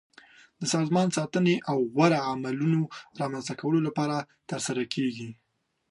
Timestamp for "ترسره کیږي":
4.49-5.29